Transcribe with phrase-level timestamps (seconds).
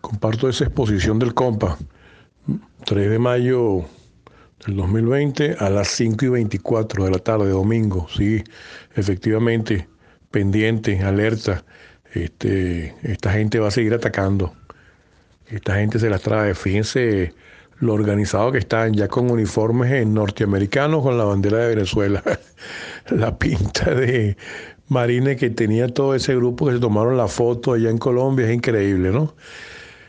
[0.00, 1.76] Comparto esa exposición del compa.
[2.84, 3.84] 3 de mayo
[4.64, 8.06] del 2020 a las 5 y 24 de la tarde, domingo.
[8.14, 8.42] Sí,
[8.94, 9.88] efectivamente,
[10.30, 11.64] pendiente, alerta.
[12.14, 14.54] Este, esta gente va a seguir atacando.
[15.46, 16.54] Esta gente se las trae.
[16.54, 17.34] Fíjense
[17.80, 22.22] lo organizado que están, ya con uniformes norteamericanos con la bandera de Venezuela.
[23.10, 24.36] la pinta de
[24.88, 28.54] marines que tenía todo ese grupo que se tomaron la foto allá en Colombia es
[28.54, 29.34] increíble, ¿no?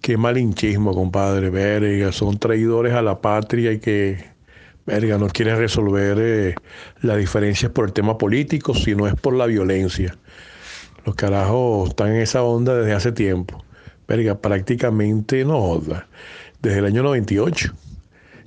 [0.00, 4.24] Qué malinchismo, compadre, verga, son traidores a la patria y que,
[4.86, 6.54] verga, no quieren resolver eh,
[7.02, 10.16] las diferencias por el tema político, sino es por la violencia.
[11.04, 13.62] Los carajos están en esa onda desde hace tiempo.
[14.08, 15.82] Verga, prácticamente no
[16.62, 17.72] Desde el año 98.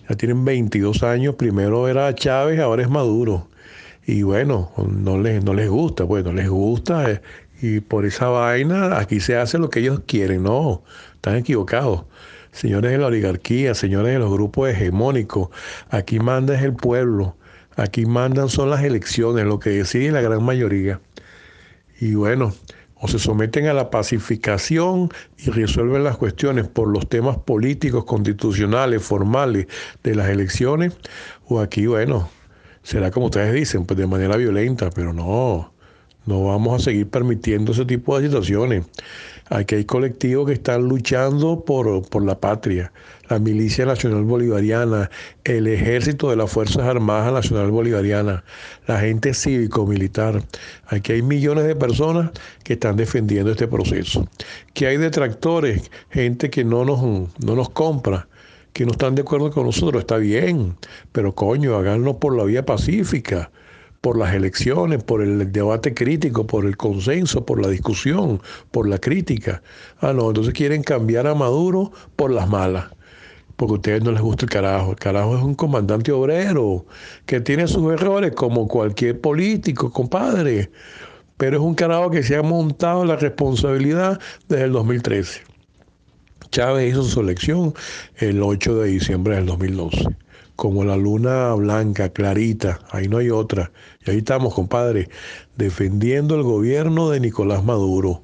[0.09, 1.35] Ya tienen 22 años.
[1.35, 3.47] Primero era Chávez, ahora es Maduro.
[4.05, 7.09] Y bueno, no les, no les gusta, pues no les gusta.
[7.09, 7.21] Eh,
[7.61, 10.43] y por esa vaina aquí se hace lo que ellos quieren.
[10.43, 10.83] No,
[11.15, 12.03] están equivocados.
[12.51, 15.49] Señores de la oligarquía, señores de los grupos hegemónicos,
[15.89, 17.35] aquí manda es el pueblo.
[17.75, 20.99] Aquí mandan son las elecciones, lo que decide la gran mayoría.
[21.99, 22.53] Y bueno,
[23.03, 29.03] o se someten a la pacificación y resuelven las cuestiones por los temas políticos, constitucionales,
[29.03, 29.67] formales
[30.03, 30.93] de las elecciones,
[31.45, 32.29] o aquí, bueno,
[32.81, 35.73] será como ustedes dicen, pues de manera violenta, pero no,
[36.25, 38.85] no vamos a seguir permitiendo ese tipo de situaciones.
[39.49, 42.91] Aquí hay colectivos que están luchando por, por la patria.
[43.29, 45.09] La Milicia Nacional Bolivariana,
[45.43, 48.43] el Ejército de las Fuerzas Armadas Nacional Bolivariana,
[48.87, 50.43] la gente cívico-militar.
[50.87, 52.31] Aquí hay millones de personas
[52.63, 54.27] que están defendiendo este proceso.
[54.73, 58.27] Que hay detractores, gente que no nos, no nos compra
[58.73, 60.75] que no están de acuerdo con nosotros, está bien,
[61.11, 63.51] pero coño, háganlo por la vía pacífica
[64.03, 68.97] por las elecciones, por el debate crítico, por el consenso, por la discusión, por la
[68.97, 69.63] crítica.
[70.01, 72.87] Ah, no, entonces quieren cambiar a Maduro por las malas,
[73.55, 74.89] porque a ustedes no les gusta el carajo.
[74.91, 76.85] El carajo es un comandante obrero
[77.25, 80.69] que tiene sus errores como cualquier político, compadre,
[81.37, 84.19] pero es un carajo que se ha montado la responsabilidad
[84.49, 85.43] desde el 2013.
[86.51, 87.73] Chávez hizo su elección
[88.17, 90.22] el 8 de diciembre del 2012
[90.55, 93.71] como la luna blanca, clarita, ahí no hay otra.
[94.05, 95.09] Y ahí estamos, compadre,
[95.57, 98.21] defendiendo el gobierno de Nicolás Maduro.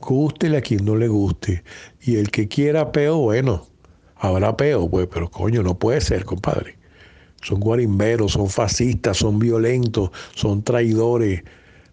[0.00, 1.62] Gústele a quien no le guste.
[2.00, 3.66] Y el que quiera peo, bueno,
[4.16, 6.78] habrá peo, pues, pero coño, no puede ser, compadre.
[7.42, 11.42] Son guarimberos, son fascistas, son violentos, son traidores,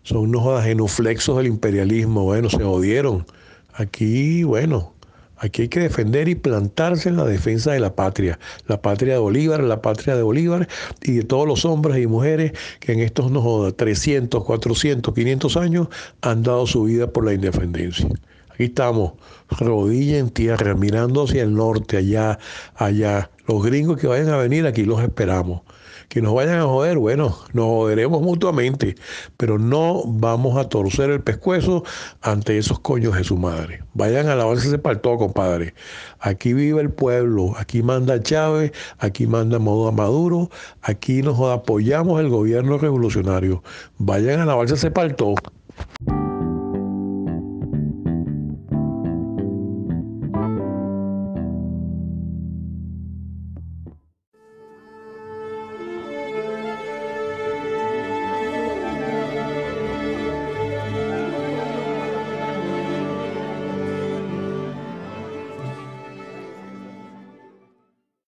[0.01, 2.23] son unos genuflexos del imperialismo.
[2.23, 3.25] Bueno, se odieron.
[3.73, 4.94] Aquí, bueno,
[5.37, 9.19] Aquí hay que defender y plantarse en la defensa de la patria, la patria de
[9.19, 10.67] Bolívar, la patria de Bolívar
[11.01, 15.87] y de todos los hombres y mujeres que en estos no 300, 400, 500 años
[16.21, 18.07] han dado su vida por la independencia.
[18.55, 19.13] Aquí estamos,
[19.49, 22.39] rodilla en tierra, mirando hacia el norte, allá,
[22.75, 23.29] allá.
[23.47, 25.61] Los gringos que vayan a venir, aquí los esperamos
[26.09, 28.95] que nos vayan a joder, bueno, nos joderemos mutuamente,
[29.37, 31.83] pero no vamos a torcer el pescuezo
[32.21, 33.83] ante esos coños de su madre.
[33.93, 35.73] Vayan a lavarse para todo, compadre.
[36.19, 40.49] Aquí vive el pueblo, aquí manda Chávez, aquí manda Maduro,
[40.81, 43.63] aquí nos apoyamos el gobierno revolucionario.
[43.97, 45.35] Vayan a lavarse para todo.